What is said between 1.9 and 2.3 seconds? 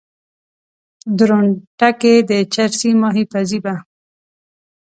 کې